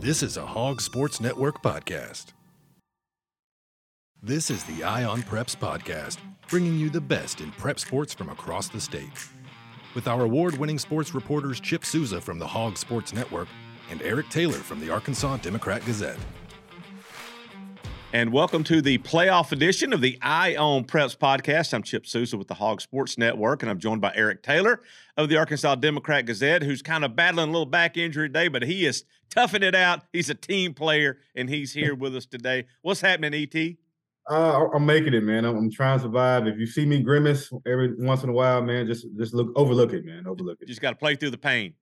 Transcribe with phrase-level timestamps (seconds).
[0.00, 2.26] This is a Hog Sports Network podcast.
[4.22, 6.18] This is the Eye on Preps podcast,
[6.48, 9.10] bringing you the best in prep sports from across the state.
[9.96, 13.48] With our award winning sports reporters Chip Souza from the Hog Sports Network
[13.90, 16.20] and Erick Taylor from the Arkansas Democrat Gazette.
[18.14, 21.74] And welcome to the playoff edition of the Eye on Preps podcast.
[21.74, 24.80] I'm Chip Souza with the Hog Sports Network, and I'm joined by Erick Taylor
[25.18, 28.62] of the Arkansas Democrat Gazette, who's kind of battling a little back injury today, but
[28.62, 30.04] he is toughing it out.
[30.10, 32.64] He's a team player, and he's here with us today.
[32.80, 33.76] What's happening, ET?
[34.30, 35.44] Uh, I'm making it, man.
[35.44, 36.46] I'm, I'm, trying to survive.
[36.46, 39.92] If you see me grimace every once in a while, man, just just look overlook
[39.92, 40.26] it, man.
[40.26, 40.68] Overlook it.
[40.68, 41.74] Just got to play through the pain.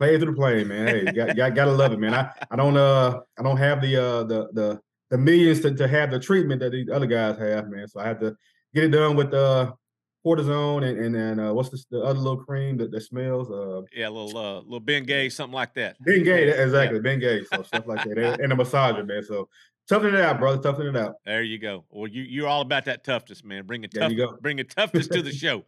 [0.00, 0.88] Play through the pain, man.
[0.88, 2.14] Hey, got, got gotta love it, man.
[2.14, 4.80] I, I don't uh I don't have the uh the the
[5.10, 7.88] the millions to, to have the treatment that these other guys have, man.
[7.88, 8.36] So I had to
[8.74, 9.72] get it done with uh
[10.24, 13.50] cortisone and and then uh, what's the other little cream that, that smells?
[13.50, 15.96] Uh, yeah, a little uh, little Bengay, something like that.
[16.06, 17.02] Bengay, exactly, yeah.
[17.02, 19.22] Bengay, so stuff like that, and, and a massager, man.
[19.22, 19.48] So
[19.88, 20.62] toughen it out, brother.
[20.62, 21.14] Toughen it out.
[21.24, 21.84] There you go.
[21.90, 23.66] Well, you you're all about that toughness, man.
[23.66, 25.64] Bring it tough, bring a toughness to the show.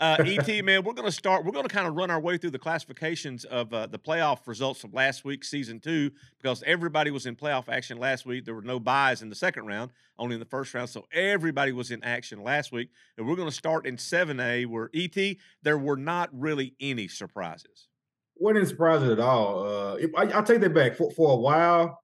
[0.00, 1.44] Uh, ET, man, we're going to start.
[1.44, 4.46] We're going to kind of run our way through the classifications of uh, the playoff
[4.46, 8.44] results from last week, season two, because everybody was in playoff action last week.
[8.44, 10.88] There were no byes in the second round, only in the first round.
[10.88, 12.90] So everybody was in action last week.
[13.16, 17.88] And we're going to start in 7A, where ET, there were not really any surprises.
[18.36, 19.64] Wasn't any surprises at all.
[19.64, 20.96] Uh, I, will take that back.
[20.96, 22.00] For, for a while,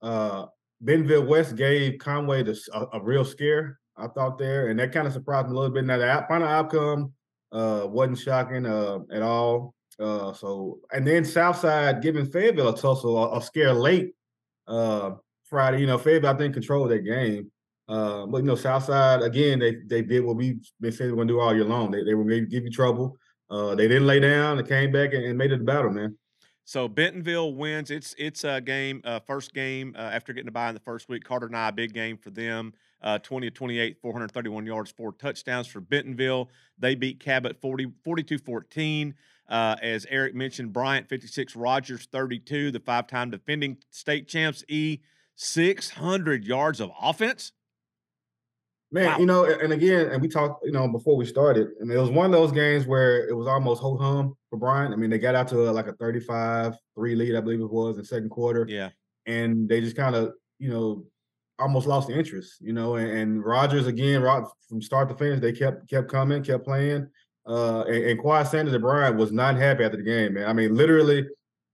[0.00, 0.46] uh,
[0.80, 4.68] Bentonville West gave Conway this, a, a, real scare, I thought there.
[4.68, 5.84] And that kind of surprised me a little bit.
[5.84, 7.12] Now, the final outcome
[7.54, 9.74] uh, wasn't shocking uh, at all.
[9.98, 14.14] Uh, so and then Southside giving Fayetteville a tussle, a, a scare late
[14.66, 15.12] uh,
[15.44, 15.80] Friday.
[15.80, 17.50] You know, Fayetteville I think controlled that game.
[17.88, 21.28] Uh, but you know, Southside again, they they did what we've been saying we're gonna
[21.28, 21.90] do all year long.
[21.90, 23.16] They they were gonna give you trouble.
[23.48, 24.56] Uh, they didn't lay down.
[24.56, 26.16] They came back and, and made it a battle, man.
[26.64, 27.90] So Bentonville wins.
[27.90, 31.08] It's it's a game, uh, first game uh, after getting a bye in the first
[31.08, 31.22] week.
[31.22, 32.72] Carter Nye, big game for them.
[33.04, 36.48] Uh, 20 to 28, 431 yards, four touchdowns for Bentonville.
[36.78, 39.14] They beat Cabot 40, 42 14.
[39.46, 45.00] Uh, as Erick mentioned, Bryant 56, Rogers 32, the five time defending state champs, E
[45.36, 47.52] 600 yards of offense.
[48.90, 49.18] Man, wow.
[49.18, 52.10] you know, and again, and we talked, you know, before we started, and it was
[52.10, 54.94] one of those games where it was almost ho hum for Bryant.
[54.94, 57.70] I mean, they got out to a, like a 35 3 lead, I believe it
[57.70, 58.64] was, in second quarter.
[58.68, 58.90] Yeah.
[59.26, 61.04] And they just kind of, you know,
[61.58, 62.96] almost lost the interest, you know.
[62.96, 64.22] And, and Rogers again,
[64.68, 67.08] from start to finish, they kept kept coming, kept playing.
[67.46, 70.48] Uh, and, and Quad Sanders and Bryant was not happy after the game, man.
[70.48, 71.26] I mean, literally,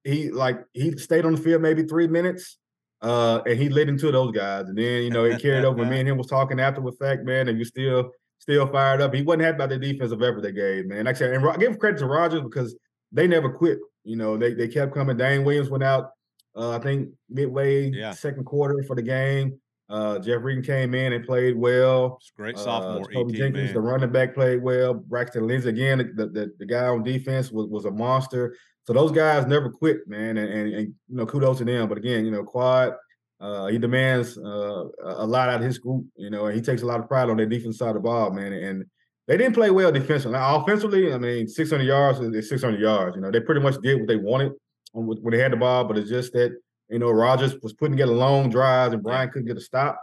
[0.04, 2.58] he like he stayed on the field maybe three minutes,
[3.02, 4.68] uh, and he lit into those guys.
[4.68, 5.84] And then you know it carried over.
[5.84, 9.14] me and him was talking after the fact, man, and you still still fired up.
[9.14, 11.04] He wasn't happy about the defensive effort they gave, man.
[11.04, 12.74] Like I said, and I give credit to Rogers because
[13.12, 13.78] they never quit.
[14.04, 15.16] You know, they they kept coming.
[15.16, 16.10] Dane Williams went out,
[16.56, 18.12] uh, I think midway yeah.
[18.12, 19.60] second quarter for the game.
[19.90, 22.18] Uh, Jeff Regan came in and played well.
[22.20, 23.02] It's great sophomore.
[23.10, 23.74] Uh, Toby Jenkins, man.
[23.74, 24.94] the running back, played well.
[24.94, 28.56] Braxton Lindsay again, the, the, the guy on defense was, was a monster.
[28.84, 31.88] So those guys never quit, man, and, and, and you know kudos to them.
[31.88, 32.94] But again, you know, Quad,
[33.40, 36.82] uh, he demands uh, a lot out of his group, you know, and he takes
[36.82, 38.52] a lot of pride on their defense side of the ball, man.
[38.52, 38.84] And
[39.26, 40.38] they didn't play well defensively.
[40.38, 43.16] Now, offensively, I mean, 600 yards is 600 yards.
[43.16, 44.52] You know, they pretty much did what they wanted
[44.92, 46.56] when they had the ball, but it's just that
[46.90, 50.00] you know, Rogers was putting together long drives and Bryant couldn't get a stop.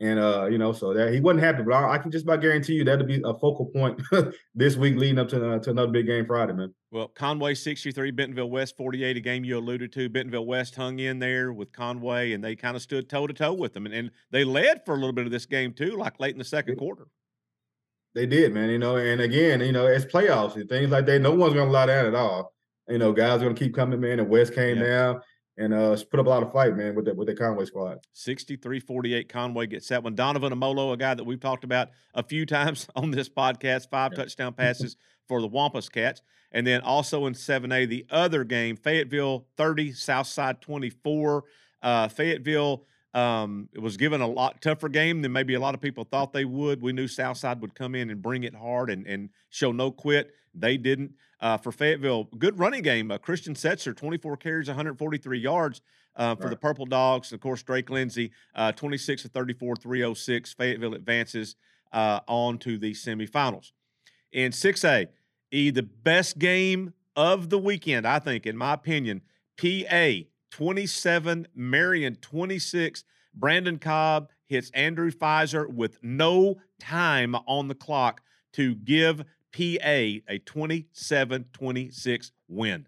[0.00, 2.40] And uh, you know, so that he wasn't happy, but I, I can just about
[2.40, 4.02] guarantee you that'll be a focal point
[4.54, 6.74] this week leading up to uh, to another big game Friday, man.
[6.90, 10.08] Well, Conway 63, Bentonville West 48, a game you alluded to.
[10.08, 13.52] Bentonville West hung in there with Conway, and they kind of stood toe to toe
[13.52, 16.18] with them, and, and they led for a little bit of this game too, like
[16.18, 17.06] late in the second quarter.
[18.16, 18.70] They did, man.
[18.70, 21.20] You know, and again, you know, it's playoffs and things like that.
[21.20, 22.52] No one's gonna lie down at all.
[22.88, 24.18] You know, guys are gonna keep coming, man.
[24.18, 24.84] And West came yeah.
[24.84, 25.20] down
[25.62, 28.00] and uh, put up a lot of fight, man, with the, with the Conway squad.
[28.16, 30.16] 63-48, Conway gets that one.
[30.16, 34.12] Donovan Amolo, a guy that we've talked about a few times on this podcast, five
[34.12, 34.24] yeah.
[34.24, 34.96] touchdown passes
[35.28, 36.20] for the Wampus Cats.
[36.50, 41.44] And then also in 7A, the other game, Fayetteville 30, Southside 24.
[41.80, 42.84] Uh, Fayetteville
[43.14, 46.32] um, it was given a lot tougher game than maybe a lot of people thought
[46.32, 46.80] they would.
[46.80, 50.32] We knew Southside would come in and bring it hard and, and show no quit.
[50.54, 51.12] They didn't.
[51.42, 53.10] Uh, for Fayetteville, good running game.
[53.10, 55.80] Uh, Christian Setzer, 24 carries, 143 yards
[56.14, 56.50] uh, for right.
[56.50, 57.32] the Purple Dogs.
[57.32, 60.52] Of course, Drake Lindsey, uh, 26 to 34, 306.
[60.52, 61.56] Fayetteville advances
[61.92, 63.72] uh, on to the semifinals.
[64.30, 65.08] In 6A,
[65.50, 69.22] E, the best game of the weekend, I think, in my opinion,
[69.58, 70.10] PA
[70.52, 73.04] 27, Marion 26.
[73.34, 78.22] Brandon Cobb hits Andrew Pfizer with no time on the clock
[78.52, 82.86] to give PA a 27 26 win.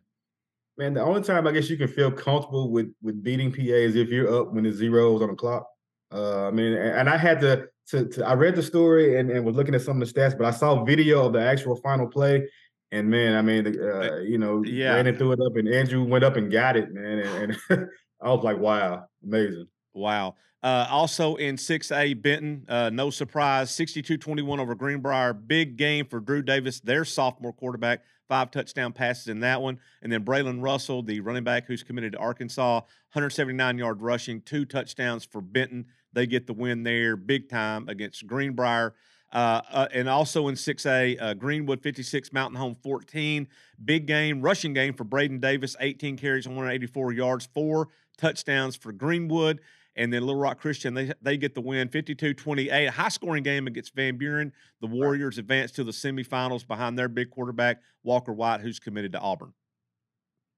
[0.77, 3.97] Man, the only time I guess you can feel comfortable with with beating PA is
[3.97, 5.69] if you're up when the zeros on the clock.
[6.13, 9.45] Uh, I mean, and I had to, to, to I read the story and, and
[9.45, 12.07] was looking at some of the stats, but I saw video of the actual final
[12.07, 12.49] play,
[12.93, 14.95] and man, I mean, uh, you know, yeah.
[14.95, 17.89] ran it threw it up, and Andrew went up and got it, man, and, and
[18.23, 19.67] I was like, wow, amazing.
[19.95, 20.37] Wow.
[20.63, 25.35] Uh, also in 6A, Benton, uh, no surprise, 62 21 over Greenbrier.
[25.35, 28.03] Big game for Drew Davis, their sophomore quarterback.
[28.29, 29.79] Five touchdown passes in that one.
[30.01, 34.65] And then Braylen Russell, the running back who's committed to Arkansas, 179 yard rushing, two
[34.65, 35.85] touchdowns for Benton.
[36.15, 38.95] They get the win there big time against Greenbrier.
[39.35, 43.49] Uh, uh, and also in 6A, uh, Greenwood 56, Mountain Home 14.
[43.85, 49.61] Big game, rushing game for Braden Davis, 18 carries, 184 yards, four touchdowns for Greenwood.
[49.97, 52.89] And then Little Rock Christian, they, they get the win 52 28.
[52.89, 54.53] High scoring game against Van Buren.
[54.81, 59.21] The Warriors advance to the semifinals behind their big quarterback, Walker White, who's committed to
[59.21, 59.53] Auburn.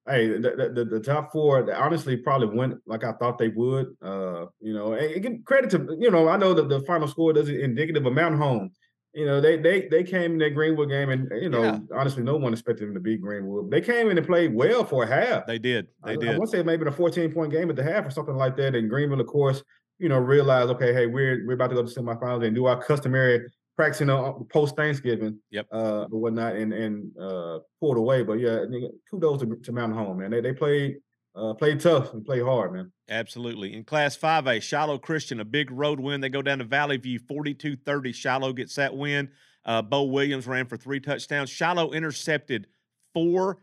[0.09, 3.89] Hey, the, the, the top four honestly probably went like I thought they would.
[4.01, 7.33] Uh, you know, and give credit to you know I know that the final score
[7.33, 8.71] doesn't indicative of Mountain Home
[9.17, 11.79] you know, they they they came in that Greenwood game, and you know, yeah.
[11.95, 13.71] honestly, no one expected them to beat Greenwood.
[13.71, 15.47] They came in and played well for a half.
[15.47, 15.87] They did.
[16.05, 16.29] They I, did.
[16.29, 18.59] I want to say maybe a 14 point game at the half or something like
[18.59, 18.75] that.
[18.75, 19.63] And Greenwood, of course,
[19.99, 22.83] you know, realized, okay, hey, we're we're about to go to semifinals and do our
[22.83, 28.23] customary practice, you know, post Thanksgiving, yep, uh, or whatnot, and and uh, pulled away.
[28.23, 28.65] But yeah,
[29.11, 30.31] kudos to, to Mountain Home, man.
[30.31, 30.97] They they played
[31.37, 32.93] uh, play tough and play hard, man.
[33.09, 33.75] Absolutely.
[33.75, 36.21] In Class 5A, Shiloh Christian, a big road win.
[36.21, 38.13] They go down to Valley View 42 30.
[38.13, 39.31] Shiloh gets that win.
[39.65, 41.51] Uh, Bo Williams ran for three touchdowns.
[41.51, 42.69] Shiloh intercepted
[43.13, 43.59] four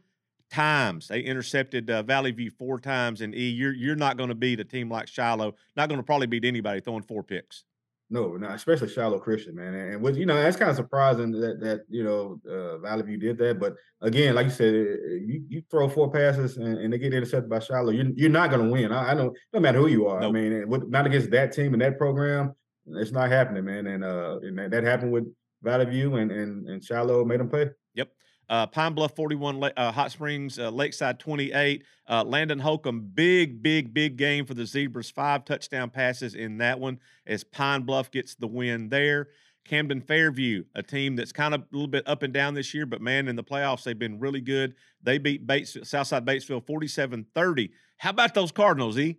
[0.52, 1.08] times.
[1.08, 3.22] They intercepted uh, Valley View four times.
[3.22, 5.56] And E, you're you're not going to beat a team like Shiloh.
[5.76, 7.64] Not going to probably beat anybody throwing four picks.
[8.14, 9.74] No, especially Shiloh Christian, man.
[9.74, 13.18] And, and you know, that's kind of surprising that that you know uh, Valley View
[13.18, 13.60] did that.
[13.60, 17.50] But again, like you said, you, you throw four passes and, and, they get intercepted
[17.50, 18.92] by Shiloh, you're, you're not going to win.
[18.92, 20.20] I, I don't no matter who you are.
[20.22, 20.30] Nope.
[20.30, 22.54] I mean, with, not against that team and that program,
[22.86, 23.88] it's not happening, man.
[23.88, 25.26] And uh, and that, that happened with
[25.64, 27.72] Valley View and and, and Shiloh made them play.
[27.96, 28.10] Yep.
[28.50, 31.84] Uh, Pine Bluff 41, uh, Hot Springs, uh, Lakeside 28.
[32.10, 35.10] Uh, Landon Holcomb, big, big, big game for the Zebras.
[35.10, 39.30] Five touchdown passes in that one as Pine Bluff gets the win there.
[39.66, 42.86] Camden Fairview, a team that's kind of a little bit up and down this year,
[42.86, 44.76] but man, in the playoffs, they've been really good.
[45.02, 47.72] They beat Bates, Southside Batesville 47 30.
[47.98, 49.18] How about those Cardinals, E?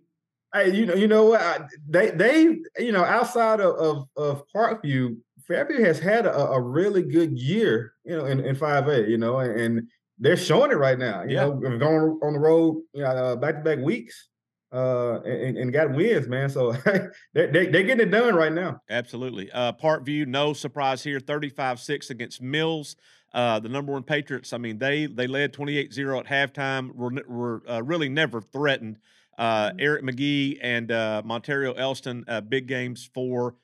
[0.53, 1.67] Hey, you know, you know what?
[1.89, 7.03] They, they, you know, outside of, of, of Parkview, Fairview has had a, a, really
[7.03, 9.87] good year, you know, in, in 5A, you know, and, and
[10.17, 11.23] they're showing it right now.
[11.23, 11.45] You yeah.
[11.45, 14.29] know, going on the road, you know, back to back weeks,
[14.73, 16.49] uh, and, and got wins, man.
[16.49, 16.71] So
[17.33, 18.81] they, they, they're getting it done right now.
[18.89, 19.51] Absolutely.
[19.51, 22.95] Uh, Parkview, no surprise here, 35 6 against Mills.
[23.33, 27.11] Uh, the number one Patriots, I mean, they they led 28 0 at halftime, were,
[27.27, 28.97] were uh, really never threatened.
[29.37, 29.79] Uh, mm-hmm.
[29.79, 33.55] Eric McGee and uh, Montario Elston, uh, big games for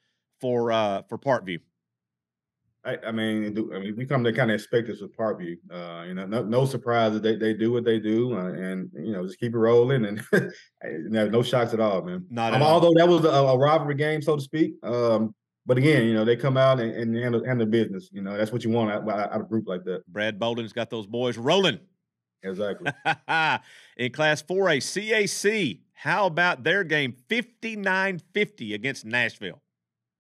[0.42, 1.60] for uh, for Parkview.
[2.84, 5.58] I, I mean, I mean, we come to kind of expect this with Parkview.
[5.72, 8.90] Uh, you know, no, no surprise that they, they do what they do, uh, and
[8.96, 10.24] you know, just keep it rolling, and
[10.84, 12.26] no, no shocks at all, man.
[12.30, 14.74] Not um, although that was a, a, rivalry game, so to speak.
[14.84, 15.36] Um,
[15.68, 18.10] but again, you know, they come out and, and handle, handle business.
[18.12, 20.02] You know, that's what you want out, out of a group like that.
[20.08, 21.80] Brad Bolding's got those boys rolling.
[22.42, 22.92] Exactly.
[23.98, 29.62] In Class 4A, CAC, how about their game 59 50 against Nashville?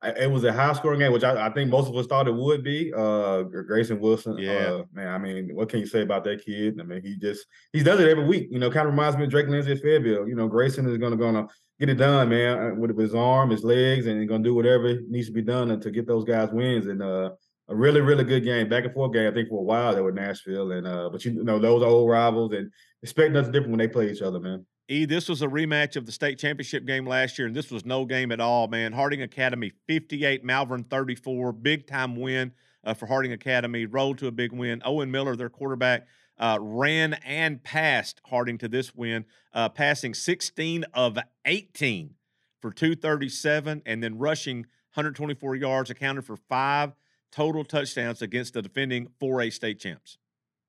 [0.03, 2.33] It was a high scoring game, which I, I, think most of us thought it
[2.33, 2.91] would be.
[2.91, 5.07] Uh, Grayson Wilson, yeah, uh, man.
[5.09, 6.79] I mean, what can you say about that kid?
[6.79, 8.47] I mean, he just he does it every week.
[8.49, 10.27] You know, kind of reminds me of Drake Lindsey at Fayetteville.
[10.27, 11.45] You know, Grayson is gonna gonna
[11.79, 14.99] get it done, man, uh, with his arm, his legs, and he's gonna do whatever
[15.07, 16.87] needs to be done to get those guys wins.
[16.87, 17.31] And uh,
[17.69, 19.31] a really, really good game, back and forth game.
[19.31, 21.87] I think for a while they were Nashville, and uh, but you know those are
[21.87, 24.65] old rivals, and expect nothing different when they play each other, man.
[24.87, 27.85] E, this was a rematch of the state championship game last year, and this was
[27.85, 28.91] no game at all, man.
[28.91, 32.51] Harding Academy 58, Malvern 34, big time win
[32.83, 34.81] uh, for Harding Academy, rolled to a big win.
[34.83, 36.07] Owen Miller, their quarterback,
[36.37, 42.15] uh, ran and passed Harding to this win, uh, passing 16 of 18
[42.59, 44.57] for 237, and then rushing
[44.93, 46.93] 124 yards, accounted for five
[47.31, 50.17] total touchdowns against the defending 4A state champs.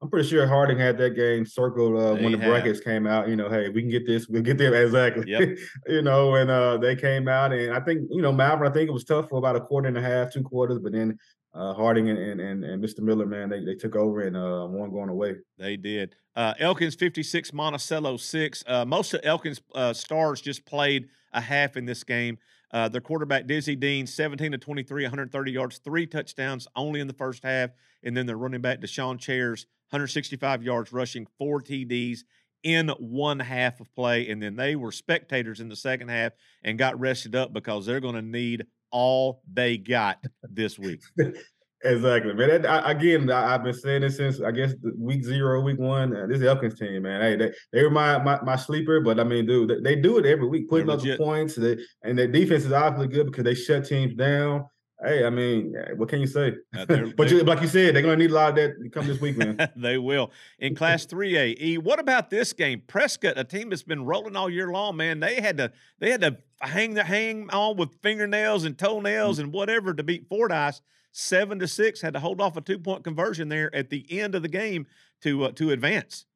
[0.03, 2.49] I'm pretty sure Harding had that game circled uh, when the have.
[2.49, 3.29] brackets came out.
[3.29, 5.31] You know, hey, we can get this, we'll get them exactly.
[5.31, 5.59] Yep.
[5.87, 8.67] you know, and uh, they came out, and I think you know Malvern.
[8.67, 10.93] I think it was tough for about a quarter and a half, two quarters, but
[10.93, 11.17] then
[11.55, 13.01] uh, Harding and, and, and, Mr.
[13.01, 15.35] Miller, man, they, they took over and uh, won going away.
[15.59, 16.17] They did.
[16.35, 18.65] Uh, Elkins 56, Monticello 6.
[18.67, 22.39] Uh, most of Elkins uh, stars just played a half in this game.
[22.73, 27.13] Uh, their quarterback, Dizzy Dean, 17 to 23, 130 yards, three touchdowns only in the
[27.13, 27.71] first half.
[28.03, 32.21] And then their running back, Deshaun Chairs, 165 yards rushing, four TDs
[32.63, 36.79] in one half of play, and then they were spectators in the second half and
[36.79, 41.01] got rested up because they're going to need all they got this week.
[41.85, 42.63] Exactly, man.
[42.63, 46.15] That, I, again, I, have been saying this since I guess week zero, week one.
[46.17, 47.21] Uh, this is Elkins team, man.
[47.21, 50.19] Hey, they they were my, my, my sleeper, but I mean, dude, they, they do
[50.19, 51.57] it every week, putting up the points.
[51.57, 54.67] They, and their defense is obviously good because they shut teams down.
[55.05, 56.55] Hey, I mean, what can you say?
[56.77, 56.87] Uh,
[57.17, 59.05] but you, like you said, they're going to need a lot of that to come
[59.09, 59.59] this week, man.
[59.77, 60.31] they will.
[60.61, 62.83] In Class 3A, E, what about this game?
[62.87, 65.19] Prescott, a team that's been rolling all year long, man.
[65.19, 69.47] They had to they had to hang the hang on with fingernails and toenails mm-hmm.
[69.47, 70.81] and whatever to beat Fordyce
[71.13, 72.01] seven to six.
[72.01, 74.87] Had to hold off a two point conversion there at the end of the game
[75.23, 76.27] to uh, to advance.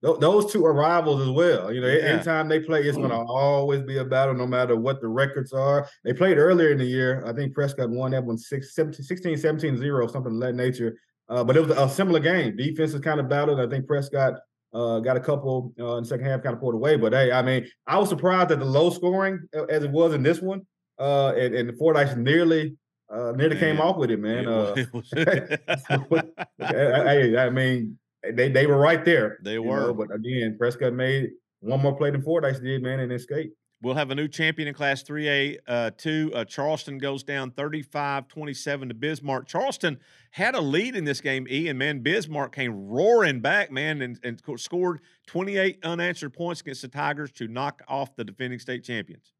[0.00, 1.72] Those two are rivals as well.
[1.72, 2.04] You know, yeah.
[2.04, 5.52] anytime they play, it's going to always be a battle, no matter what the records
[5.52, 5.88] are.
[6.04, 7.24] They played earlier in the year.
[7.26, 10.96] I think Prescott won that one 16, 17 0, something of that nature.
[11.28, 12.56] Uh, but it was a similar game.
[12.56, 13.58] Defense is kind of battled.
[13.58, 14.34] I think Prescott
[14.72, 16.96] uh, got a couple uh, in the second half, kind of pulled away.
[16.96, 20.14] But hey, I mean, I was surprised at the low scoring uh, as it was
[20.14, 20.62] in this one.
[20.96, 22.76] Uh, and, and Fordyce nearly
[23.10, 23.60] uh, nearly man.
[23.60, 24.46] came off with it, man.
[24.46, 26.22] It uh,
[26.60, 27.98] I, I, mean,
[28.34, 29.38] they they were right there.
[29.42, 29.88] They were.
[29.88, 29.94] Know?
[29.94, 33.54] But again, Prescott made one more play than Fordyce did, man, and escaped.
[33.80, 35.58] We'll have a new champion in Class 3A.
[35.64, 39.46] Uh, two, uh, Charleston goes down 35 27 to Bismarck.
[39.46, 40.00] Charleston
[40.32, 44.18] had a lead in this game, E, and man, Bismarck came roaring back, man, and,
[44.24, 49.32] and scored 28 unanswered points against the Tigers to knock off the defending state champions.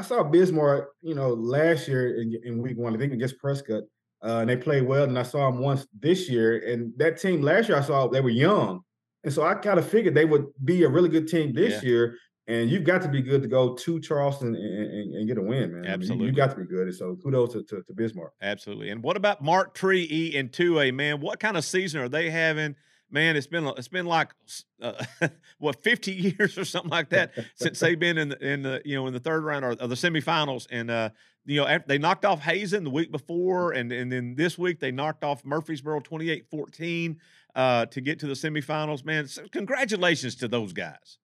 [0.00, 3.82] I saw Bismarck, you know, last year in, in week one, I think against Prescott,
[4.24, 5.04] uh, and they played well.
[5.04, 8.22] And I saw them once this year, and that team last year I saw they
[8.22, 8.80] were young,
[9.24, 11.88] and so I kind of figured they would be a really good team this yeah.
[11.90, 12.16] year.
[12.46, 15.42] And you've got to be good to go to Charleston and, and, and get a
[15.42, 15.84] win, man.
[15.84, 16.88] Absolutely, I mean, you, got to be good.
[16.88, 18.32] And so kudos to, to, to Bismarck.
[18.40, 18.88] Absolutely.
[18.88, 21.20] And what about Marked Tree E and two A man?
[21.20, 22.74] What kind of season are they having?
[23.10, 24.34] Man, it's been it's been like
[24.80, 25.04] uh,
[25.58, 28.96] what fifty years or something like that since they've been in the in the you
[28.96, 31.10] know in the third round or, or the semifinals, and uh,
[31.44, 34.80] you know after, they knocked off Hazen the week before, and and then this week
[34.80, 37.16] they knocked off Murfreesboro 28-14
[37.54, 39.04] uh, to get to the semifinals.
[39.04, 41.18] Man, so congratulations to those guys.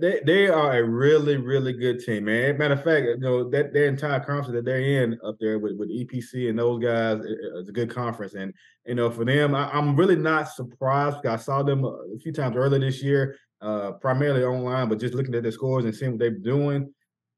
[0.00, 2.56] They they are a really really good team, man.
[2.56, 5.76] Matter of fact, you know that their entire conference that they're in up there with,
[5.76, 8.54] with EPC and those guys is a good conference, and
[8.86, 12.56] you know for them, I, am really not surprised I saw them a few times
[12.56, 16.20] earlier this year, uh, primarily online, but just looking at their scores and seeing what
[16.20, 16.92] they're doing.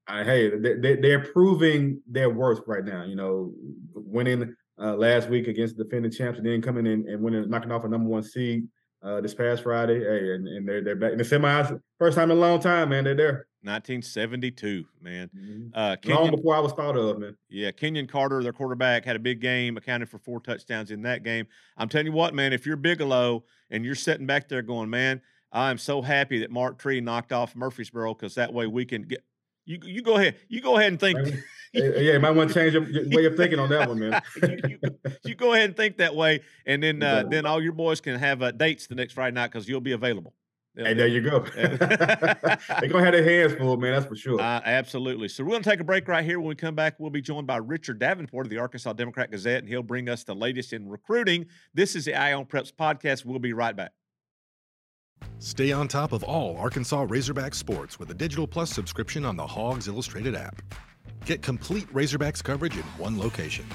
[0.06, 3.02] Uh, hey, they, they're proving their worth right now.
[3.02, 3.52] You know,
[3.92, 7.72] winning uh, last week against the defending champs, and then coming in and winning, knocking
[7.72, 8.68] off a number one seed
[9.02, 10.00] uh, this past Friday.
[10.00, 11.80] Hey, and, and they're they're back in the semis.
[11.98, 13.04] First time in a long time, man.
[13.04, 13.46] They're there.
[13.62, 15.28] 1972, man.
[15.36, 15.68] Mm-hmm.
[15.74, 17.36] Uh, Kenyon, long before I was thought of, man.
[17.48, 21.24] Yeah, Kenyon Carter, their quarterback, had a big game, accounted for four touchdowns in that
[21.24, 21.46] game.
[21.76, 25.20] I'm telling you what, man, if you're Bigelow and you're sitting back there going, man,
[25.50, 29.24] I'm so happy that Marked Tree knocked off Murfreesboro because that way we can get.
[29.64, 30.36] You you go ahead.
[30.48, 31.18] You go ahead and think.
[31.76, 34.22] Yeah, you might want to change your, way of thinking on that one, man.
[34.42, 34.90] you, you,
[35.24, 38.18] you, go ahead and think that way, and then uh, then all your boys can
[38.18, 40.34] have uh, dates the next Friday night because you'll be available.
[40.76, 41.40] Hey, there you go.
[41.54, 43.92] They're gonna have their hands full, man.
[43.92, 44.38] That's for sure.
[44.38, 45.28] Uh, absolutely.
[45.28, 46.38] So we're gonna take a break right here.
[46.38, 49.60] When we come back, we'll be joined by Richard Davenport of the Arkansas Democrat Gazette,
[49.60, 51.46] and he'll bring us the latest in recruiting.
[51.72, 53.24] This is the Eye on Preps podcast.
[53.24, 53.92] We'll be right back.
[55.38, 59.46] Stay on top of all Arkansas Razorback sports with a Digital Plus subscription on the
[59.46, 60.60] Hogs Illustrated app.
[61.26, 63.66] Get complete Razorbacks coverage in one location.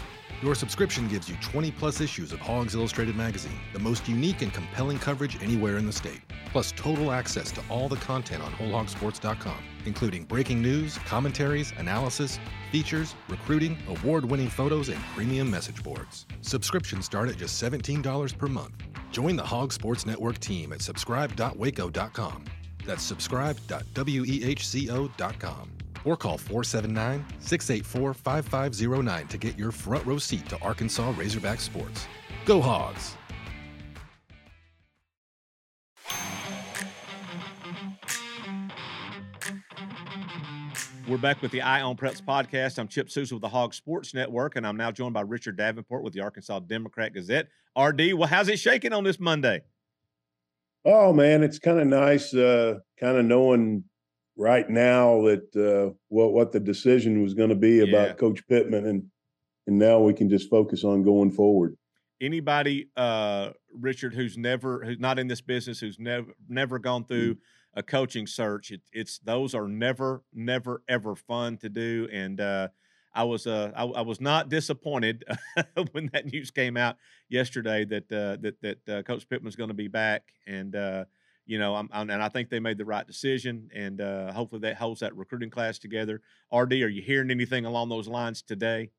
[0.41, 4.53] Your subscription gives you 20 plus issues of Hogs Illustrated magazine, the most unique and
[4.53, 6.22] compelling coverage anywhere in the state,
[6.53, 12.39] plus total access to all the content on WholeHogSports.com, including breaking news, commentaries, analysis,
[12.72, 16.25] features, recruiting, award winning photos, and premium message boards.
[16.39, 18.75] Subscriptions start at just $17 per month.
[19.12, 22.46] Join the Hog Sports Network team at subscribe.wehco.com.
[22.86, 25.72] That's subscribe.wehco.com
[26.05, 32.08] or call 479 684 5509 to get your front row seat to Arkansas Razorback sports.
[32.46, 33.15] Go Hogs!
[41.08, 42.79] We're back with the Eye on Preps podcast.
[42.79, 46.03] I'm Chip Souza with the Hog Sports Network, and I'm now joined by Richard Davenport
[46.03, 47.50] with the Arkansas Democrat Gazette.
[47.77, 49.62] RD, well, how's it shaking on this Monday?
[50.86, 53.84] Oh man, it's kind of nice, uh, kind of knowing
[54.41, 58.17] right now that uh, what what the decision was going to be about.
[58.17, 59.03] Coach Pittman, and
[59.67, 61.77] and now we can just focus on going forward.
[62.19, 67.36] Anybody, uh, Richard, who's never who's not in this business, who's never never gone through
[67.36, 67.79] mm-hmm.
[67.79, 72.67] a coaching search, it, it's those are never never ever fun to do, and uh,
[73.13, 75.24] I was uh, I, I, was not disappointed
[75.91, 76.98] when that news came out
[77.29, 81.05] yesterday that uh, that that uh, Coach Pittman's going to be back, and uh,
[81.45, 84.62] you know, I'm, I'm, and I think they made the right decision, and uh, hopefully
[84.62, 86.21] that holds that recruiting class together.
[86.53, 88.91] RD, are you hearing anything along those lines today?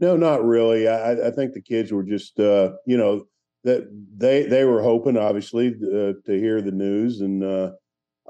[0.00, 0.88] No, not really.
[0.88, 3.24] I, I think the kids were just, uh, you know,
[3.64, 7.70] that they they were hoping, obviously, uh, to hear the news, and uh,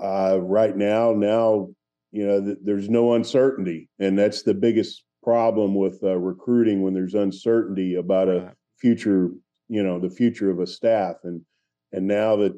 [0.00, 1.68] uh right now, now,
[2.10, 6.94] you know, th- there's no uncertainty, and that's the biggest problem with uh, recruiting when
[6.94, 9.30] there's uncertainty about a future,
[9.68, 11.42] you know, the future of a staff, and
[11.92, 12.52] and now that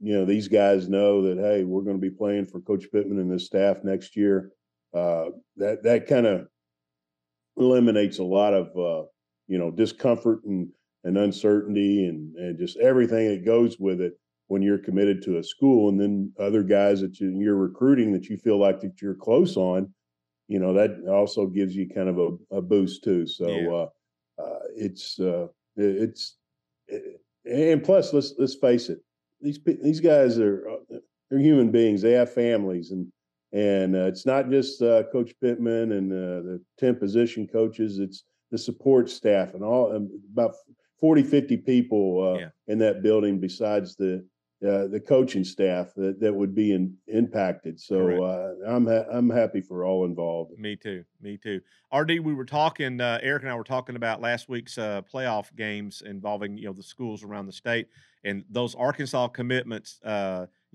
[0.00, 3.18] you know these guys know that hey, we're going to be playing for Coach Pittman
[3.18, 4.52] and his staff next year,
[4.94, 5.26] uh,
[5.56, 6.46] that that kind of
[7.56, 9.06] eliminates a lot of uh,
[9.48, 10.68] you know discomfort and
[11.04, 15.42] and uncertainty and and just everything that goes with it when you're committed to a
[15.42, 19.14] school and then other guys that you, you're recruiting that you feel like that you're
[19.14, 19.92] close on
[20.48, 23.68] you know that also gives you kind of a, a boost too so yeah.
[23.68, 23.88] uh,
[24.42, 26.36] uh, it's uh, it's
[26.88, 28.98] it, and plus let's let's face it
[29.40, 30.96] these these guys are uh,
[31.30, 33.06] they're human beings they have families and
[33.52, 38.24] and uh, it's not just uh, Coach Pittman and uh, the 10 position coaches, it's
[38.50, 40.54] the support staff and all um, about
[41.00, 42.48] 40, 50 people uh, yeah.
[42.68, 44.24] in that building besides the
[44.64, 47.78] uh, the coaching staff that, that would be in, impacted.
[47.78, 50.58] So uh, I'm ha- I'm happy for all involved.
[50.58, 51.04] Me too.
[51.20, 51.60] Me too.
[51.94, 53.00] RD, we were talking.
[53.00, 57.22] Erick and I were talking about last week's playoff games involving you know the schools
[57.22, 57.88] around the state
[58.24, 60.00] and those Arkansas commitments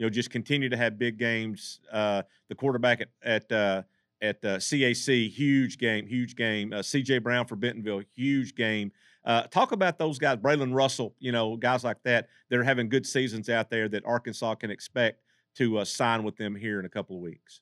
[0.01, 1.79] you know, just continue to have big games.
[1.91, 3.83] Uh, the quarterback at at uh,
[4.19, 6.73] at uh, CAC, huge game, huge game.
[6.73, 7.19] Uh, C.J.
[7.19, 8.91] Brown for Bentonville, huge game.
[9.23, 12.89] Uh, talk about those guys, Braylen Russell, you know, guys like that that are having
[12.89, 15.21] good seasons out there that Arkansas can expect
[15.55, 17.61] to uh, sign with them here in a couple of weeks.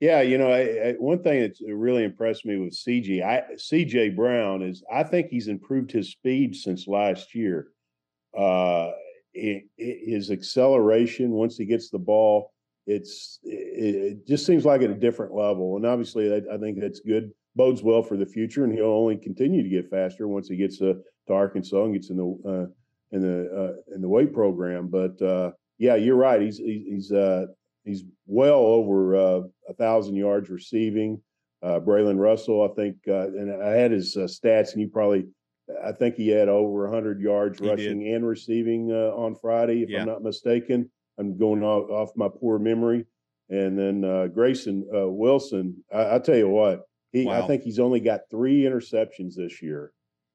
[0.00, 4.14] Yeah, you know, I, I, one thing that's really impressed me with CJ, I, CJ
[4.14, 7.68] Brown is I think he's improved his speed since last year.
[8.36, 8.92] Uh,
[9.34, 12.52] it, it, his acceleration once he gets the ball,
[12.86, 15.76] it's it, it, just seems like at a different level.
[15.76, 19.16] And obviously, I, I, think that's good, bodes well for the future, and he'll only
[19.16, 20.94] continue to get faster once he gets to,
[21.26, 22.66] to Arkansas and gets in the uh,
[23.14, 24.88] in the uh, in the weight program.
[24.88, 26.40] But uh, yeah, you're right.
[26.40, 27.46] He's he's uh,
[27.84, 31.20] he's well over uh, a thousand yards receiving.
[31.60, 35.26] Uh, Braylen Russell, I think, and I had his stats, and you probably
[35.84, 38.14] I think he had over 100 yards he rushing did.
[38.14, 40.00] and receiving uh, on Friday, if yeah.
[40.00, 40.90] I'm not mistaken.
[41.18, 43.04] I'm going off, off my poor memory.
[43.50, 47.42] And then uh, Grayson uh, Wilson, I, I, tell you what, he wow.
[47.42, 49.92] I think he's only got three interceptions this year,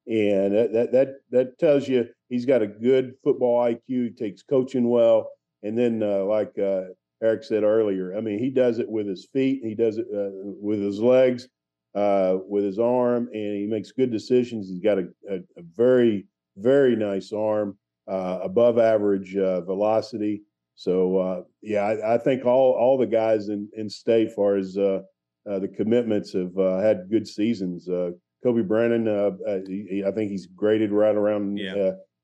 [0.07, 3.81] and that, that that that tells you he's got a good football IQ.
[3.87, 5.29] He takes coaching well,
[5.61, 6.85] and then uh, like uh,
[7.21, 10.29] Erick said earlier, I mean he does it with his feet, he does it uh,
[10.33, 11.47] with his legs,
[11.95, 14.67] uh, with his arm, and he makes good decisions.
[14.67, 16.25] He's got a, a, a very,
[16.57, 20.43] very nice arm, uh, above average uh, velocity.
[20.75, 24.75] So uh, yeah, I, I, think all all the guys in in state, far as
[25.45, 27.87] the commitments, have had good seasons.
[28.43, 29.05] Kobe Brennan,
[29.67, 31.59] he, I think he's graded right around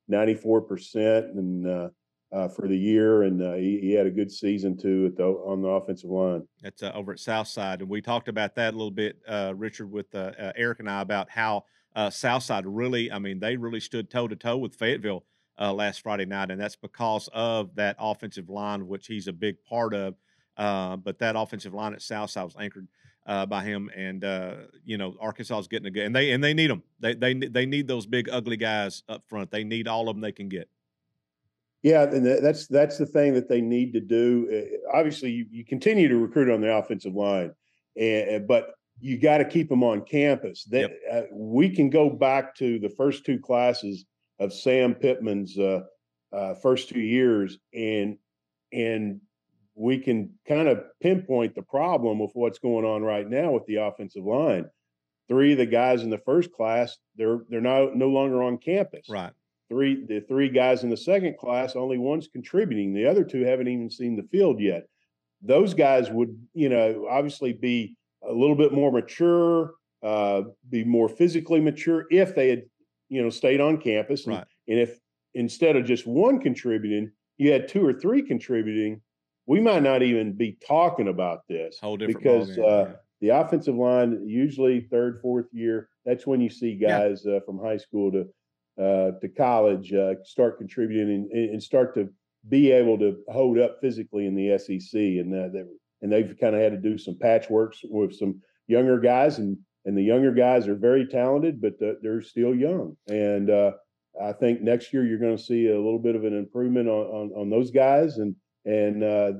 [0.07, 1.91] ninety four percent, and
[2.31, 5.61] uh, for the year, and uh, he, he, had a good season too the, on
[5.61, 6.47] the offensive line.
[6.61, 9.91] That's uh, over at Southside, and we talked about that a little bit, uh, Richard,
[9.91, 11.65] with uh, uh, Erick and I about how
[12.11, 15.25] Southside really, I mean, they really stood toe to toe with Fayetteville
[15.59, 19.93] last Friday night, and that's because of that offensive line, which he's a big part
[19.93, 20.15] of.
[20.55, 22.87] but that offensive line at Southside was anchored
[23.47, 24.23] by him, and
[24.83, 26.83] you know Arkansas is getting a good, and they and they need them.
[26.99, 29.51] They they they need those big ugly guys up front.
[29.51, 30.69] They need all of them they can get.
[31.81, 34.47] Yeah, and that's that's the thing that they need to do.
[34.51, 37.53] Eh, obviously, you, you continue to recruit on the offensive line,
[37.95, 40.65] and, but you got to keep them on campus.
[40.65, 40.99] That yep.
[41.11, 44.05] uh, we can go back to the first two classes
[44.39, 45.81] of Sam Pittman's uh,
[46.33, 48.17] uh, first two years, and
[48.73, 49.21] and
[49.79, 53.77] we can kind of pinpoint the problem with what's going on right now with the
[53.77, 54.65] offensive line.
[55.27, 59.07] Three of the guys in the first class, they're they're now no longer on campus.
[59.09, 59.31] Right
[59.69, 63.67] three the three guys in the second class only one's contributing the other two haven't
[63.67, 64.87] even seen the field yet
[65.41, 67.95] those guys would you know obviously be
[68.27, 72.63] a little bit more mature uh, be more physically mature if they had
[73.09, 74.47] you know stayed on campus and, right.
[74.67, 74.99] and if
[75.35, 79.01] instead of just one contributing you had two or three contributing
[79.49, 84.87] we might not even be talking about this Whole because uh, the offensive line usually
[84.91, 87.37] third fourth year that's when you see guys yeah.
[87.37, 88.25] uh, from high school to
[88.79, 92.07] uh, to college, uh, start contributing and, and, start to
[92.47, 94.97] be able to hold up physically in the SEC.
[94.97, 95.59] And uh,
[96.01, 99.97] and they've kind of had to do some patchworks with some younger guys, and and
[99.97, 102.95] the younger guys are very talented, but they're still young.
[103.09, 103.71] And uh,
[104.21, 107.05] I think next year you're going to see a little bit of an improvement on
[107.07, 108.33] on, on those guys, and
[108.69, 109.31] and uh,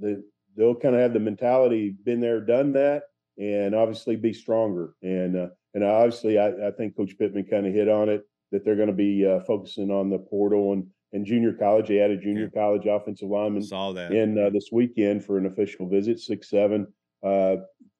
[0.00, 0.24] the,
[0.56, 3.02] they'll kind of have the mentality, been there, done that,
[3.36, 4.94] and obviously be stronger.
[5.02, 8.22] And uh, and obviously, I, I think Coach Pittman kind of hit on it
[8.52, 11.88] that they're going to be uh, focusing on the portal and and junior college.
[11.88, 12.60] They added junior yeah.
[12.60, 13.62] college offensive lineman.
[13.62, 16.86] Saw that in uh, this weekend for an official visit, six seven,
[17.22, 17.56] uh,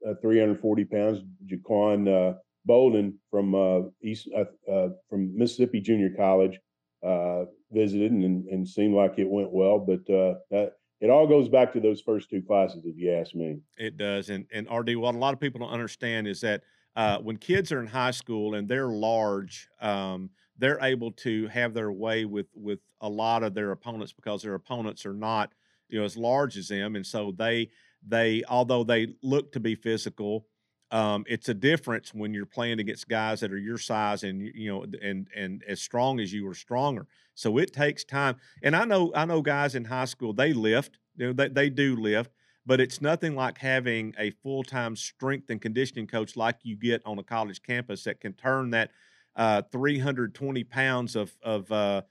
[0.06, 1.20] uh 340 pounds.
[1.46, 4.28] Jaquan uh, Bolden from uh, East
[5.10, 6.58] from Mississippi Junior College
[7.74, 9.78] visited and, and seemed like it went well.
[9.78, 13.58] But that it all goes back to those first two classes, if you ask me.
[13.76, 16.62] It does, and and RD, what a lot of people don't understand is that
[16.96, 21.74] uh, when kids are in high school and they're large, um, they're able to have
[21.74, 25.52] their way with with a lot of their opponents because their opponents are not
[25.88, 27.70] you know as large as them, and so they
[28.06, 30.46] they although they look to be physical.
[30.94, 34.72] Um, it's a difference when you're playing against guys that are your size and you
[34.72, 37.08] know and and as strong as you or stronger.
[37.34, 38.36] So it takes time.
[38.62, 41.68] And I know I know guys in high school they lift, you know they, they
[41.68, 42.30] do lift,
[42.64, 47.18] but it's nothing like having a full-time strength and conditioning coach like you get on
[47.18, 48.92] a college campus that can turn that
[49.34, 52.02] uh, 320 pounds of of uh,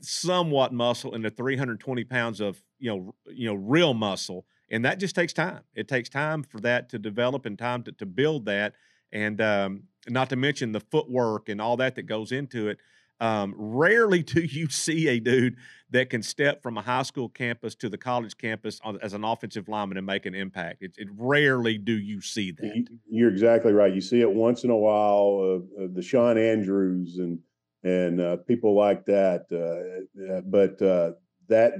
[0.00, 5.14] somewhat muscle into 320 pounds of you know you know real muscle and that just
[5.14, 8.74] takes time it takes time for that to develop and time to, to build that
[9.12, 12.78] and um, not to mention the footwork and all that that goes into it
[13.20, 15.56] um, rarely do you see a dude
[15.90, 19.24] that can step from a high school campus to the college campus on, as an
[19.24, 20.82] offensive lineman and make an impact.
[20.82, 22.86] It, it, rarely do you see that.
[23.08, 23.94] You're exactly right.
[23.94, 25.62] You see it once in a while.
[25.78, 27.38] Uh, uh, the Shawn Andrews and
[27.84, 31.12] and uh, people like that, uh, uh, but uh,
[31.48, 31.72] that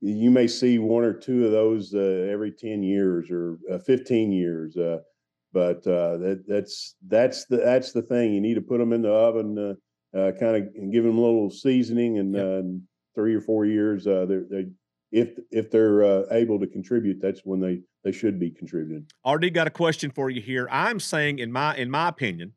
[0.00, 4.76] you may see one or two of those every ten years or fifteen years.
[5.52, 8.34] but that, that's that's the that's the thing.
[8.34, 9.76] You need to put them in the oven
[10.14, 12.62] uh, kind of give them a little seasoning, and uh,
[13.14, 14.66] three or four years, uh, they
[15.10, 19.06] if if they're uh, able to contribute, that's when they they should be contributing.
[19.24, 20.68] already got a question for you here.
[20.70, 22.52] I'm saying, in my in my opinion,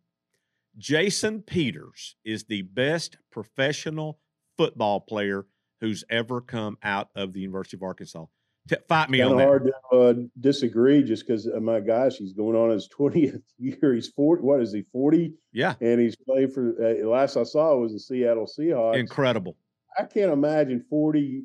[0.78, 4.20] Jason Peters is the best professional
[4.58, 5.48] football player
[5.82, 8.26] who's ever come out of the University of Arkansas.
[8.68, 9.46] T- fight me kind on that.
[9.46, 13.94] hard to uh, disagree just because uh, my gosh, he's going on his 20th year.
[13.94, 14.42] He's 40.
[14.44, 15.34] What is he, 40?
[15.54, 15.76] Yeah.
[15.80, 18.98] And he's playing for, uh, last I saw was the Seattle Seahawks.
[18.98, 19.56] Incredible.
[19.98, 21.44] I can't imagine 40,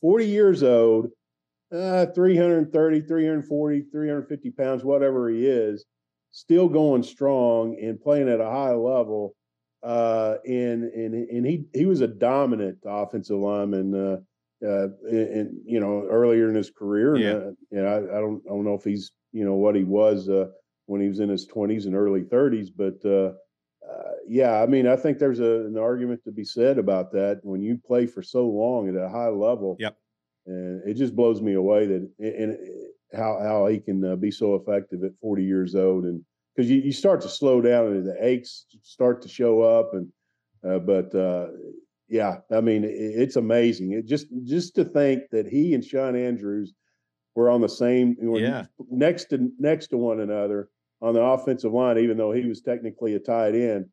[0.00, 1.10] 40 years old,
[1.72, 5.84] uh, 330, 340, 350 pounds, whatever he is,
[6.32, 9.34] still going strong and playing at a high level.
[9.82, 13.94] Uh, and and and he he was a dominant offensive lineman.
[13.94, 14.16] Uh,
[14.64, 17.16] uh, and you know earlier in his career.
[17.16, 19.74] Yeah, and, uh, and I, I, don't I don't know if he's you know what
[19.74, 20.46] he was uh,
[20.86, 23.32] when he was in his twenties and early thirties, but uh,
[23.86, 27.40] uh, yeah, I mean I think there's a, an argument to be said about that
[27.42, 29.76] when you play for so long at a high level.
[29.78, 29.96] Yep,
[30.46, 32.58] and it just blows me away that and
[33.14, 36.24] how how he can uh, be so effective at 40 years old and
[36.56, 40.08] because you, you start to slow down and the aches start to show up and
[40.66, 41.48] uh, but uh,
[42.08, 43.92] yeah, I mean, it's amazing.
[43.92, 46.72] It just just to think that he and Shawn Andrews
[47.34, 48.64] were on the same, know, yeah.
[48.90, 50.70] next to next to one another
[51.02, 53.86] on the offensive line, even though he was technically a tight end.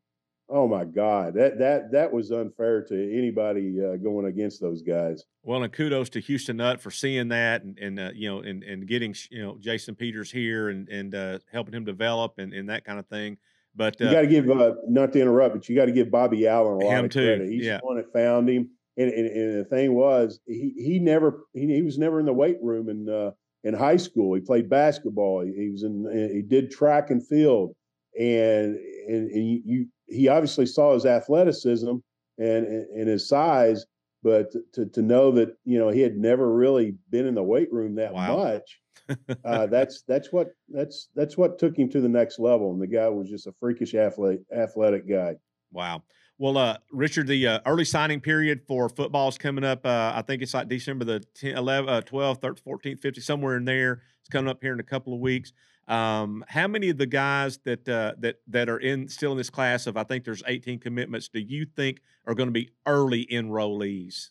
[0.48, 5.24] Oh my God, that that that was unfair to anybody uh, going against those guys.
[5.42, 8.62] Well, and kudos to Houston Nutt for seeing that, and, and uh, you know, and,
[8.62, 12.68] and getting you know Jason Peters here and and uh, helping him develop and, and
[12.68, 13.38] that kind of thing.
[13.74, 16.46] But you got to give uh, not to interrupt, but you got to give Bobby
[16.46, 17.24] Allen a lot of too.
[17.24, 17.48] credit.
[17.48, 17.78] He's yeah.
[17.78, 18.70] the one that found him.
[18.96, 22.32] And, and, and, the thing was, he he never he, he was never in the
[22.32, 23.32] weight room in uh,
[23.64, 24.34] in high school.
[24.34, 25.40] He played basketball.
[25.40, 27.74] He, he was in he did track and field,
[28.18, 31.96] and and, and you he obviously saw his athleticism
[32.38, 33.86] and and his size,
[34.22, 37.72] but to to know that you know he had never really been in the weight
[37.72, 38.36] room that wow.
[38.36, 38.80] much
[39.44, 42.72] uh, that's that's what that's that's what took him to the next level.
[42.72, 45.34] And the guy was just a freakish athlete, athletic guy.
[45.72, 46.02] Wow.
[46.38, 49.86] Well, uh, Richard, the uh, early signing period for football is coming up.
[49.86, 53.56] Uh, I think it's like December the 10, 11, uh, 12th, 13th, 14th, 15th, somewhere
[53.56, 54.02] in there.
[54.20, 55.52] It's coming up here in a couple of weeks.
[55.86, 59.50] Um, how many of the guys that uh, that that are in still in this
[59.50, 63.26] class of I think there's 18 commitments do you think are going to be early
[63.26, 64.30] enrollees?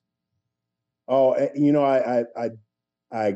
[1.08, 2.50] Oh, eh, you know, I I I,
[3.12, 3.36] I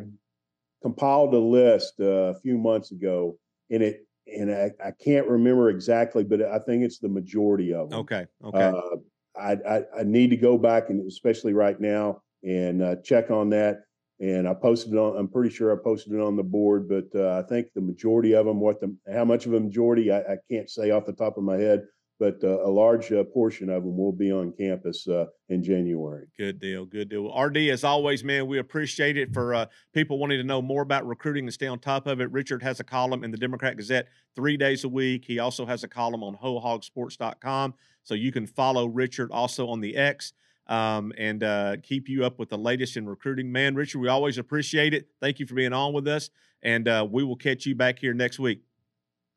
[0.81, 3.37] compiled a list uh, a few months ago,
[3.69, 7.89] and it and I, I, can't remember exactly, but I think it's the majority of
[7.89, 7.99] them.
[7.99, 8.25] Okay.
[8.43, 8.61] Okay.
[8.61, 8.97] Uh,
[9.39, 13.49] I, I, I need to go back and especially right now and uh, check on
[13.51, 13.83] that.
[14.19, 15.15] And I posted it on.
[15.15, 18.33] I'm pretty sure I posted it on the board, but uh, I think the majority
[18.33, 21.13] of them, what the how much of a majority, I, I, can't say off the
[21.13, 21.83] top of my head.
[22.19, 26.25] but uh, a large uh, portion of them will be on campus uh, in January.
[26.37, 26.85] Good deal.
[26.85, 27.31] Good deal.
[27.31, 31.05] RD, as always, man, we appreciate it for uh, people wanting to know more about
[31.05, 32.31] recruiting and stay on top of it.
[32.31, 35.25] Richard has a column in the Democrat Gazette three days a week.
[35.25, 37.75] He also has a column on wholehogsports.com.
[38.03, 40.33] So you can follow Richard also on the X
[40.67, 43.51] um, and uh, keep you up with the latest in recruiting.
[43.51, 45.09] Man, Richard, we always appreciate it.
[45.21, 46.29] Thank you for being on with us.
[46.63, 48.61] And uh, we will catch you back here next week.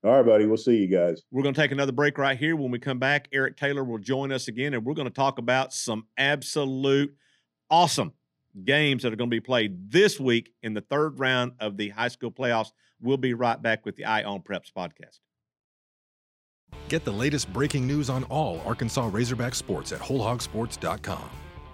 [0.02, 0.46] All right, buddy.
[0.46, 1.22] We'll see you guys.
[1.30, 2.56] We're going to take another break right here.
[2.56, 5.38] When we come back, Erick Taylor will join us again, and we're going to talk
[5.38, 7.14] about some absolute
[7.70, 8.14] awesome
[8.64, 11.90] games that are going to be played this week in the third round of the
[11.90, 12.72] high school playoffs.
[13.00, 15.18] We'll be right back with the Eye on Preps podcast.
[16.88, 21.30] Get the latest breaking news on all Arkansas Razorback sports at WholeHogSports.com.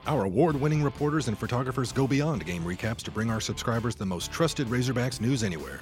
[0.07, 4.07] Our award winning reporters and photographers go beyond game recaps to bring our subscribers the
[4.07, 5.81] most trusted Razorbacks news anywhere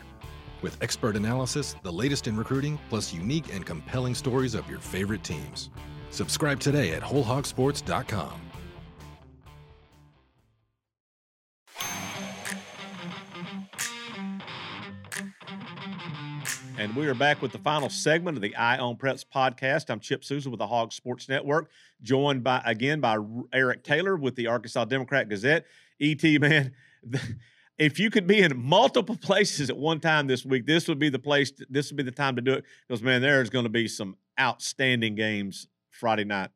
[0.65, 5.23] with expert analysis, the latest in recruiting, plus unique and compelling stories of your favorite
[5.23, 5.69] teams.
[6.11, 8.41] Subscribe today at WholeHogSports.com.
[16.77, 19.91] And we are back with the final segment of the Eye on Preps podcast.
[19.91, 21.71] I'm Chip Souza with the Hog Sports Network,
[22.03, 23.17] joined by again by
[23.53, 25.67] Erick Taylor with the Arkansas Democrat Gazette.
[26.01, 26.73] ET man,
[27.79, 31.09] if you could be in multiple places at one time this week, this would be
[31.09, 31.53] the place.
[31.71, 34.17] This would be the time to do it because man, there's going to be some
[34.39, 36.51] outstanding games Friday night.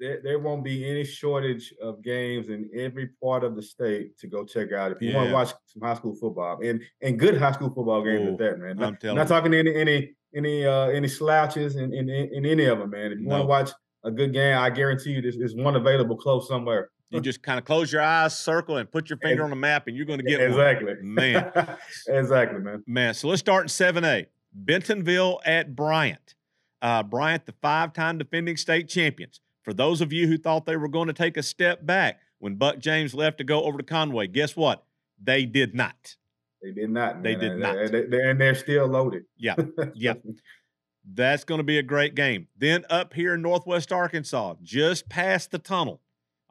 [0.00, 4.26] There, there, won't be any shortage of games in every part of the state to
[4.26, 5.16] go check out if you yeah.
[5.16, 8.32] want to watch some high school football and and good high school football games Ooh,
[8.32, 8.76] at that man.
[8.78, 12.78] Not, I'm not talking any any any uh, any slouches in, in in any of
[12.78, 13.12] them, man.
[13.12, 13.30] If you no.
[13.30, 13.70] want to watch
[14.04, 16.90] a good game, I guarantee you, there's, there's one available close somewhere.
[17.10, 19.88] You just kind of close your eyes, circle, and put your finger on the map,
[19.88, 21.14] and you're going to get exactly, one.
[21.14, 21.52] man.
[22.08, 22.84] exactly, man.
[22.86, 24.26] Man, so let's start in seven A.
[24.52, 26.34] Bentonville at Bryant.
[26.80, 29.40] Uh, Bryant, the five-time defending state champions.
[29.62, 32.56] For those of you who thought they were going to take a step back when
[32.56, 34.84] Buck James left to go over to Conway, guess what?
[35.22, 36.16] They did not.
[36.62, 37.14] They did not.
[37.16, 37.22] Man.
[37.22, 37.76] They did not.
[37.90, 39.24] They, they, and they're still loaded.
[39.36, 39.56] Yeah,
[39.94, 40.14] yeah.
[41.12, 42.46] That's going to be a great game.
[42.56, 46.00] Then up here in Northwest Arkansas, just past the tunnel,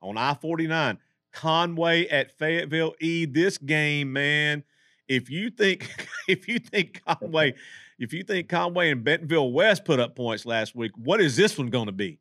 [0.02, 0.98] on I 49.
[1.32, 3.26] Conway at Fayetteville E.
[3.26, 4.64] This game, man.
[5.08, 5.90] If you think
[6.28, 7.54] if you think Conway,
[8.00, 11.58] if you think Conway and Bentonville West put up points last week, what is this
[11.58, 12.20] one going to be?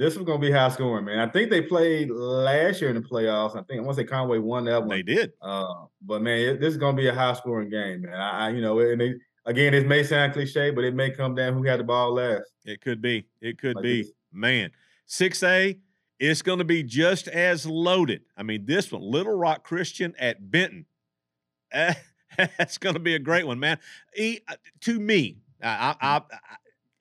[0.00, 1.18] This going to be high scoring, man.
[1.18, 3.50] I think they played last year in the playoffs.
[3.50, 4.88] I think I want to say Conway won that one.
[4.88, 5.32] They did.
[5.42, 8.14] Uh, but man, it, this is going to be a high scoring game, man.
[8.14, 11.34] I, I you know, and they, again, it may sound cliche, but it may come
[11.34, 12.44] down who had the ball last.
[12.64, 13.26] It could be.
[13.42, 14.02] It could like be.
[14.02, 14.12] This.
[14.32, 14.70] Man,
[15.06, 15.78] six A
[16.20, 18.20] it's going to be just as loaded.
[18.36, 20.84] I mean, this one, Little Rock Christian at Benton.
[21.72, 23.78] that's going to be a great one, man.
[24.18, 26.20] Uh, to me, I, I,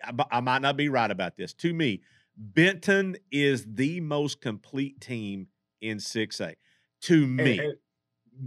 [0.03, 1.53] I, I, might not be right about this.
[1.55, 2.01] To me,
[2.39, 5.47] Benton is the most complete team
[5.81, 6.55] in 6A.
[7.03, 7.59] To me.
[7.59, 7.73] And, and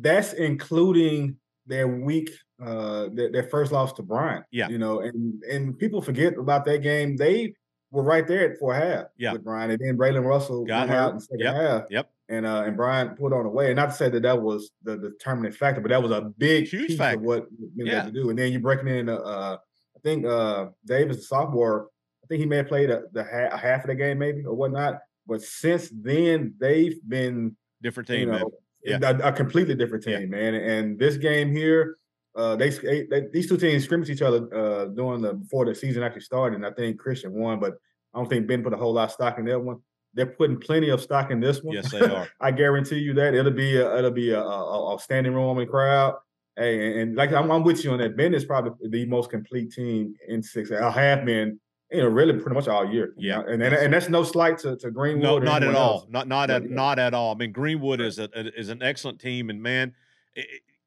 [0.00, 2.31] that's including their week,
[2.62, 4.44] uh, their, their, first loss to Bryant.
[4.50, 4.68] Yeah.
[4.68, 7.16] You know, and and people forget about that game.
[7.16, 7.55] They
[7.90, 9.33] were right there at four half yeah.
[9.33, 9.72] with Bryant.
[9.72, 11.55] And then Braylen Russell got out in second yep.
[11.55, 11.83] half.
[11.90, 12.11] Yep.
[12.31, 13.66] And uh, and Bryant put on away.
[13.66, 16.66] And not to say that that was the, determining factor, but that was a big
[16.68, 17.18] Huge factor.
[17.18, 18.05] of what we yeah.
[18.05, 18.31] to do.
[18.31, 19.57] And then you're breaking in, uh, uh,
[19.96, 21.88] I think uh, Davis, the sophomore,
[22.32, 25.00] think he may have played a, the ha- half of the game maybe or whatnot.
[25.26, 28.50] But since then, they've been different team, you know,
[28.82, 28.98] yeah.
[29.02, 30.26] a, a, completely different team, yeah.
[30.26, 30.54] man.
[30.54, 31.98] And this game here,
[32.34, 36.02] uh, they, they, these two teams scrimmaged each other uh, during the before the season
[36.02, 36.56] actually started.
[36.56, 37.74] And I think Christian won, but
[38.14, 39.78] I don't think Ben put a whole lot of stock in that one.
[40.14, 41.74] They're putting plenty of stock in this one.
[41.74, 42.28] Yes, they are.
[42.40, 45.68] I guarantee you that it'll be a, it'll be a, a, a standing room in
[45.68, 46.16] crowd.
[46.56, 48.16] Hey, and, and like I'm, I'm, with you on that.
[48.16, 50.70] Ben is probably the most complete team in six.
[50.70, 51.58] I have been,
[51.92, 53.14] you know, really pretty much all year.
[53.16, 55.22] Yeah, and and, and that's no slight to, to Greenwood.
[55.22, 56.00] No, not at all.
[56.00, 56.07] Else.
[56.09, 57.35] Not not at not at all.
[57.35, 58.28] I mean, Greenwood is a,
[58.59, 59.94] is an excellent team, and man,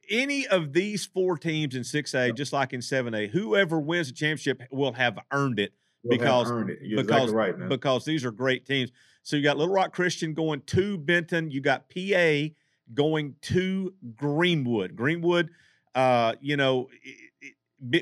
[0.10, 2.34] any of these four teams in six A, yeah.
[2.34, 5.74] just like in seven A, whoever wins the championship will have earned it
[6.08, 7.70] because because exactly right, man.
[7.70, 8.92] because these are great teams.
[9.24, 11.50] So you got Little Rock Christian going to Benton.
[11.50, 12.54] You got PA
[12.94, 14.96] going to Greenwood.
[14.96, 15.50] Greenwood,
[15.96, 17.32] uh, you know, it,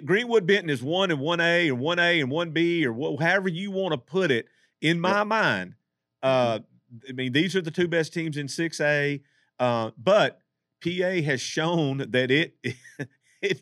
[0.05, 3.21] Greenwood Benton is one and one A and one A and one B or wh-
[3.21, 4.47] however you want to put it.
[4.81, 5.27] In my yep.
[5.27, 5.75] mind,
[6.21, 7.09] uh, mm-hmm.
[7.09, 9.21] I mean these are the two best teams in six A.
[9.59, 10.39] Uh, but
[10.83, 12.55] PA has shown that it
[13.41, 13.61] it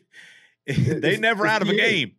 [0.66, 2.12] they never out of a game.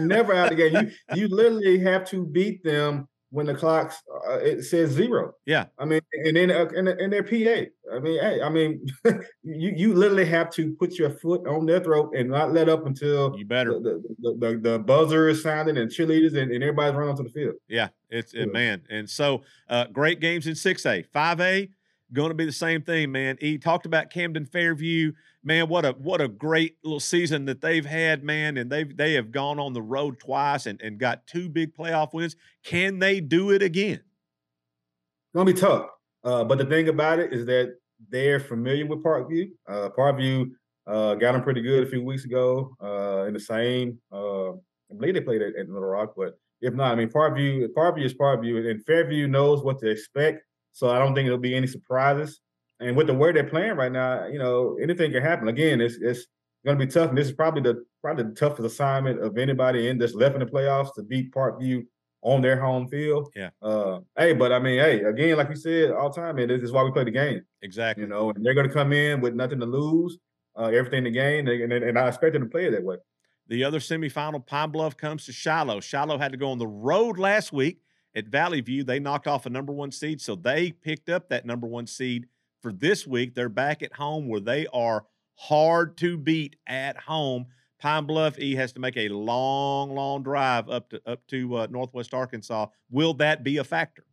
[0.00, 0.74] never out of a game.
[0.74, 0.90] You
[1.22, 5.32] you literally have to beat them when the clocks uh, it says zero.
[5.46, 7.66] Yeah, I mean, and then uh, in, in their PA.
[7.92, 8.86] I mean, hey, I mean,
[9.42, 12.86] you you literally have to put your foot on their throat and not let up
[12.86, 16.94] until you better the the, the, the buzzer is sounding and cheerleaders and, and everybody's
[16.94, 17.54] running onto the field.
[17.68, 21.70] Yeah, it's it, man, and so uh, great games in six A, five A
[22.12, 23.38] going to be the same thing, man.
[23.40, 25.12] He talked about Camden Fairview,
[25.44, 25.68] man.
[25.68, 28.56] What a what a great little season that they've had, man.
[28.56, 32.12] And they've they have gone on the road twice and, and got two big playoff
[32.12, 32.36] wins.
[32.64, 34.00] Can they do it again?
[34.00, 35.86] It's gonna be tough.
[36.24, 37.76] Uh, but the thing about it is that
[38.10, 39.50] they're familiar with Parkview.
[39.68, 40.50] Uh, Parkview
[40.86, 43.98] uh, got them pretty good a few weeks ago uh, in the same.
[44.12, 47.66] Uh, I believe they played at, at Little Rock, but if not, I mean Parkview.
[47.76, 50.42] Parkview is Parkview, and Fairview knows what to expect.
[50.72, 52.40] So I don't think there'll be any surprises.
[52.82, 55.48] And with the way they're playing right now, you know, anything can happen.
[55.48, 56.26] Again, it's it's
[56.64, 57.10] going to be tough.
[57.10, 60.40] And this is probably the probably the toughest assignment of anybody in this left in
[60.40, 61.84] the playoffs to beat Parkview
[62.22, 63.30] on their home field.
[63.34, 63.50] Yeah.
[63.60, 66.62] Uh, hey, but I mean, hey, again, like you said all the time, man, this
[66.62, 67.42] is why we play the game.
[67.62, 68.02] Exactly.
[68.02, 70.18] You know, and they're going to come in with nothing to lose,
[70.56, 72.96] uh, everything to gain, and, and, and I expect them to play it that way.
[73.48, 75.80] The other semifinal, Pine Bluff comes to Shiloh.
[75.80, 77.80] Shiloh had to go on the road last week
[78.14, 78.84] at Valley View.
[78.84, 82.28] They knocked off a number one seed, so they picked up that number one seed
[82.62, 83.34] for this week.
[83.34, 87.46] They're back at home where they are hard to beat at home.
[87.80, 91.66] Pine Bluff E has to make a long, long drive up to up to uh,
[91.68, 92.66] Northwest Arkansas.
[92.90, 94.04] Will that be a factor?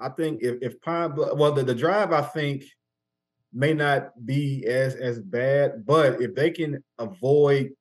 [0.00, 2.64] I think if, if Pine Bluff, well, the, the drive I think
[3.52, 7.72] may not be as as bad, but if they can avoid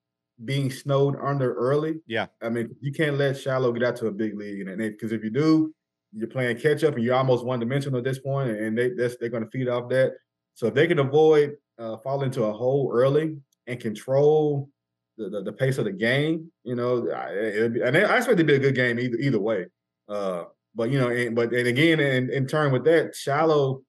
[0.44, 2.02] being snowed under early.
[2.08, 2.28] Yeah.
[2.42, 5.24] I mean, you can't let Shiloh get out to a big league, and because if
[5.24, 5.74] you do,
[6.14, 9.18] you're playing catch up, and you're almost one dimensional at this point, and they that's,
[9.18, 10.14] they're going to feed off that.
[10.56, 14.70] So if they can avoid uh, falling into a hole early and control
[15.18, 18.44] the, the, the pace of the game, you know, be, and I expect it to
[18.44, 19.66] be a good game either either way.
[20.10, 20.44] Uh,
[20.76, 23.82] but you know, and, but and again, in, in turn with that, Shiloh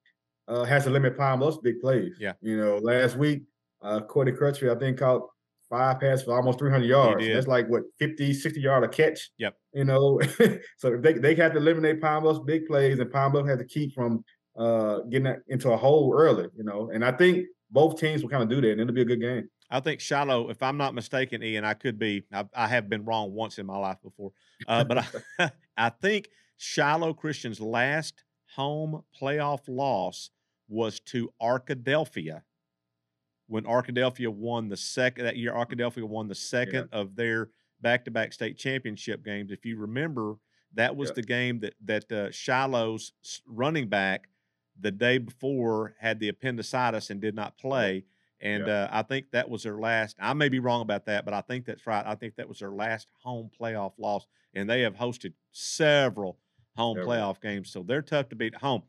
[0.47, 2.15] uh, has to limit Pine Bluff's big plays.
[2.19, 2.33] Yeah.
[2.41, 3.43] You know, last week,
[3.81, 5.29] uh, Cody Crutchfield, I think, caught
[5.73, 7.25] five passes for almost 300 yards.
[7.25, 9.31] That's like what 50, 60 yard a catch.
[9.39, 9.55] Yep.
[9.73, 10.21] You know,
[10.77, 13.65] so they they have to eliminate Pine Bluff's big plays, and Pine Bluff had to
[13.65, 14.23] keep from
[14.55, 16.47] uh, getting into a hole early.
[16.55, 19.01] You know, and I think both teams will kind of do that, and it'll be
[19.01, 19.49] a good game.
[19.71, 22.23] I think Shiloh, if I'm not mistaken, Ian, I could be.
[22.31, 24.31] I, I have been wrong once in my life before,
[24.67, 24.99] uh, but
[25.39, 28.23] I, I think Shiloh Christian's last
[28.55, 30.29] home playoff loss
[30.69, 32.41] was to Arkadelphia
[33.47, 35.53] when Arkadelphia won the second that year.
[35.53, 36.99] Arkadelphia won the second yeah.
[36.99, 37.49] of their
[37.81, 39.51] back-to-back state championship games.
[39.51, 40.35] If you remember,
[40.73, 41.13] that was yeah.
[41.15, 43.13] the game that that uh, Shiloh's
[43.45, 44.29] running back
[44.79, 48.05] the day before had the appendicitis and did not play.
[48.41, 48.83] And yeah.
[48.83, 50.17] uh, I think that was their last.
[50.19, 52.05] I may be wrong about that, but I think that's right.
[52.05, 56.39] I think that was their last home playoff loss, and they have hosted several
[56.75, 58.81] home playoff games, so they're tough to beat at home.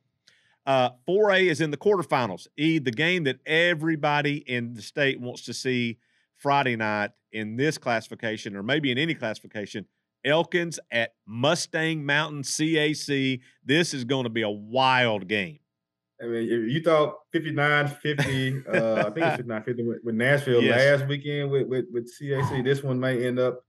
[0.66, 2.46] Uh, 4A is in the quarterfinals.
[2.56, 5.98] E, the game that everybody in the state wants to see
[6.36, 9.86] Friday night in this classification, or maybe in any classification.
[10.24, 13.40] Elkins at Mustang Mountain CAC.
[13.64, 15.58] This is going to be a wild game.
[16.22, 20.62] I mean, you thought 59 50, uh, I think it's 59 50 with, with Nashville
[20.62, 21.00] yes.
[21.00, 22.64] last weekend with, with, with CAC.
[22.64, 23.64] This one may end up,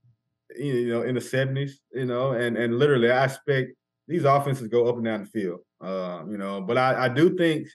[0.56, 3.72] you know, in the 70s, you know, and, and literally, I expect
[4.08, 5.60] these offenses go up and down the field.
[5.80, 7.68] Uh, you know, but I, I do think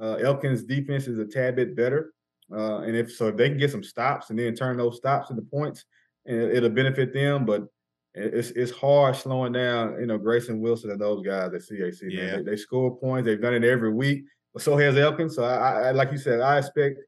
[0.00, 2.12] uh, Elkins' defense is a tad bit better.
[2.52, 5.30] Uh, and if so, if they can get some stops and then turn those stops
[5.30, 5.84] into points,
[6.24, 7.44] it, will benefit them.
[7.44, 7.66] But
[8.14, 12.00] it's it's hard slowing down, you know, Grayson Wilson and those guys at CAC.
[12.02, 12.36] Yeah.
[12.36, 13.26] They, they, score points.
[13.26, 14.24] They've done it every week.
[14.54, 15.36] But so has Elkins.
[15.36, 17.00] So I, I like you said, I expect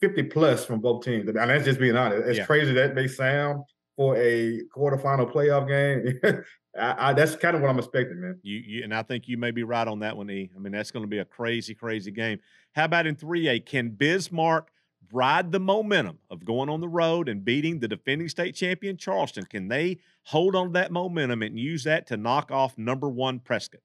[0.00, 1.28] 50 plus from both teams.
[1.28, 2.26] And that's just being honest.
[2.28, 2.46] As yeah.
[2.46, 3.64] crazy that may sound
[3.96, 6.20] for a quarterfinal playoff game,
[6.78, 8.38] I, I, that's kind of what I'm expecting, man.
[8.42, 10.50] You, you, and I think you may be right on that one, E.
[10.54, 12.38] I mean, that's going to be a crazy, crazy game.
[12.74, 13.64] How about in 3A?
[13.66, 14.70] Can Bismarck
[15.12, 19.44] ride the momentum of going on the road and beating the defending state champion Charleston?
[19.44, 23.38] Can they hold on to that momentum and use that to knock off number one
[23.38, 23.80] Prescott?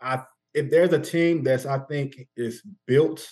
[0.00, 3.28] I if there's a team that's I think is built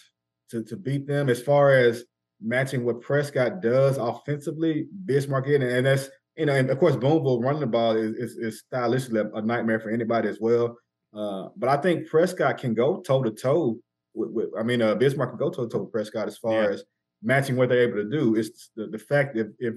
[0.50, 2.04] to to beat them as far as
[2.40, 7.40] matching what Prescott does offensively, Bismarck in, and that's you know, and of course, Boonville
[7.40, 10.76] running the ball is, is, is stylistically a nightmare for anybody as well.
[11.14, 13.78] Uh, but I think Prescott can go toe to toe
[14.14, 16.68] with, I mean, uh, Bismarck can go toe to toe with Prescott as far yeah.
[16.70, 16.84] as
[17.22, 18.34] matching what they're able to do.
[18.34, 19.74] It's the, the fact if, if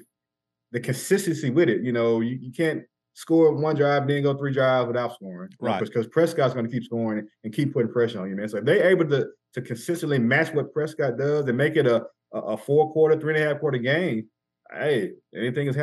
[0.71, 2.83] the consistency with it, you know, you, you can't
[3.13, 5.49] score one drive, then go three drives without scoring.
[5.59, 5.81] Right.
[5.81, 8.49] Because Prescott's going to keep scoring and keep putting pressure on you, man.
[8.49, 12.03] So if they're able to to consistently match what Prescott does and make it a,
[12.33, 14.27] a, four quarter, three and a half quarter game,
[14.69, 15.77] hey, anything is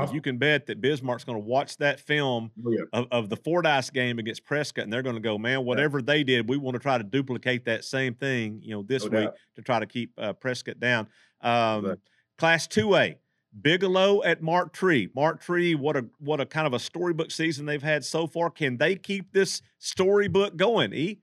[0.00, 2.82] happen, you can bet that Bismarck's going to watch that film Oh, yeah.
[2.92, 6.22] of, of the Fordyce game against Prescott, and they're going to go, man, whatever they
[6.24, 9.26] did, we want to try to duplicate that same thing, you know, this No week
[9.28, 9.34] doubt.
[9.56, 11.08] to try to keep uh, Prescott down.
[11.40, 11.96] Um.
[12.38, 13.16] Class two A,
[13.62, 15.08] Bigelow at Marked Tree.
[15.14, 18.50] Marked Tree, what a what a kind of a storybook season they've had so far.
[18.50, 20.92] Can they keep this storybook going?
[20.92, 21.18] E.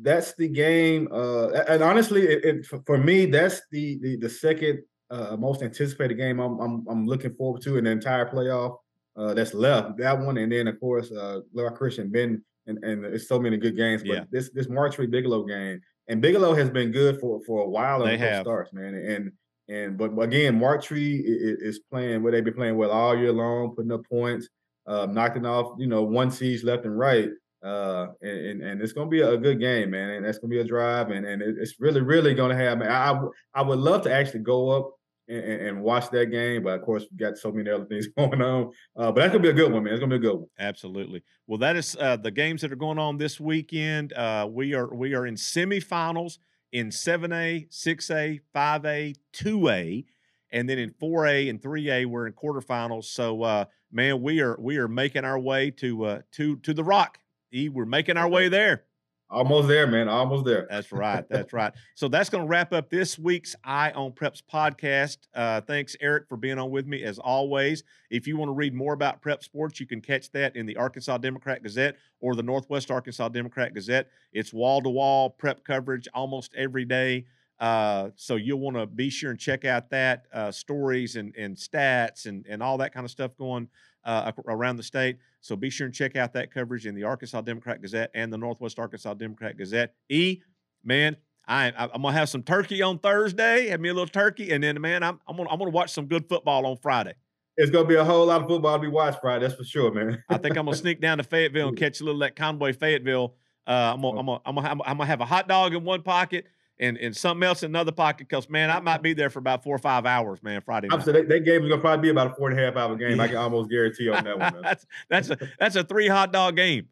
[0.00, 1.08] that's the game.
[1.12, 5.62] Uh, and honestly, it, it, for- for me, that's the the, the second uh, most
[5.62, 8.78] anticipated game I'm, I'm I'm looking forward to in the entire playoff
[9.16, 9.96] uh, that's left.
[9.98, 11.40] That one, and then of course, uh,
[11.74, 14.02] Christian Ben, and and it's so many good games.
[14.02, 14.24] But Yeah.
[14.30, 18.04] this this March Bigelow game, and Bigelow has been good for for a while.
[18.04, 18.42] They in have.
[18.42, 19.32] starts, man, and.
[19.70, 23.74] And but again, Marked Tree is playing where they've been playing well all year long,
[23.76, 24.48] putting up points,
[24.86, 27.28] uh, knocking off you know one seeds left and right.
[27.62, 30.08] Uh, and, and and it's gonna be a good game, man.
[30.08, 32.78] And that's gonna be a drive, and and it- it's really really gonna have.
[32.78, 33.20] Man, I-
[33.52, 34.97] I would love to actually go up
[35.28, 38.40] and, and, watch that game, but of course we got so many other things going
[38.40, 38.70] on.
[38.96, 39.92] Uh, but that's gonna be a good one, man.
[39.92, 40.48] It's gonna be a good one.
[40.58, 41.22] Absolutely.
[41.46, 44.12] Well, that is uh, the games that are going on this weekend.
[44.12, 46.38] Uh, we are we are in semifinals
[46.72, 50.04] in 7A, 6A, 5A, 2A,
[50.52, 53.04] and then in 4A and 3A we're in quarterfinals.
[53.04, 56.84] So, uh, man, we are we are making our way to uh, to to the
[56.84, 57.18] Rock.
[57.52, 58.84] E, we're making our way there.
[59.30, 60.08] Almost there, man.
[60.08, 60.66] Almost there.
[60.70, 61.22] That's right.
[61.28, 61.72] That's right.
[61.94, 65.18] So that's going to wrap up this week's Eye on Preps podcast.
[65.34, 67.84] Uh, thanks, Erick, for being on with me as always.
[68.10, 70.76] If you want to read more about prep sports, you can catch that in the
[70.76, 74.08] Arkansas Democrat Gazette or the Northwest Arkansas Democrat Gazette.
[74.32, 77.26] It's wall to wall prep coverage almost every day.
[77.60, 81.56] Uh, so you'll want to be sure and check out that uh, stories and, and
[81.56, 83.68] stats and, and all that kind of stuff going
[84.04, 85.18] uh, around the state.
[85.40, 88.38] So be sure and check out that coverage in the Arkansas Democrat Gazette and the
[88.38, 89.94] Northwest Arkansas Democrat Gazette.
[90.08, 90.38] E,
[90.84, 91.16] man,
[91.48, 93.68] I, I'm gonna have some turkey on Thursday.
[93.68, 96.06] Have me a little turkey, and then man, I'm I'm gonna I'm gonna watch some
[96.06, 97.14] good football on Friday.
[97.56, 99.46] It's gonna be a whole lot of football to be watched Friday.
[99.46, 100.22] That's for sure, man.
[100.28, 102.72] I think I'm gonna sneak down to Fayetteville and catch a little of that Conway
[102.72, 103.34] Fayetteville.
[103.66, 106.02] Uh, I'm gonna, I'm gonna I'm gonna I'm gonna have a hot dog in one
[106.02, 106.46] pocket
[106.80, 108.28] and and something else in another pocket.
[108.28, 110.60] Cause man, I might be there for about four or five hours, man.
[110.60, 111.06] Friday night.
[111.06, 113.20] I'm that, game is gonna probably be about a four and a half hour game.
[113.20, 114.62] I can almost guarantee on that one, man.
[114.62, 116.88] that's that's a that's a three hot dog game.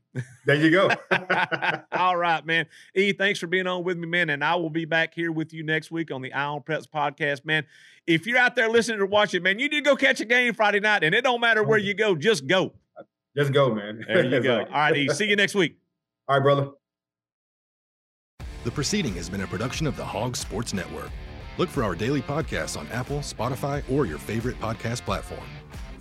[0.47, 0.91] There you go.
[1.93, 2.67] All right, man.
[2.95, 4.31] E, thanks for being on with me, man.
[4.31, 6.89] And I will be back here with you next week on the Eye on Preps
[6.89, 7.67] podcast, man.
[8.07, 10.55] If you're out there listening or watching, man, you need to go catch a game
[10.55, 11.85] Friday night, and it don't matter where mm.
[11.85, 12.73] you go, just go.
[13.37, 14.05] Just go, man.
[14.07, 14.61] There you go.
[14.61, 15.09] All right, E.
[15.11, 15.77] See you next week.
[16.29, 16.71] All right, brother.
[18.67, 21.11] The proceeding has been a production of the Hog Sports Network.
[21.57, 25.47] Look for our daily podcasts on Apple, Spotify, or your favorite podcast platform.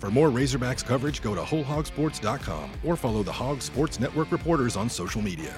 [0.00, 4.90] For more Razorbacks coverage, go to wholehogsports.com or follow the Hog Sports Network reporters on
[4.90, 5.56] social media.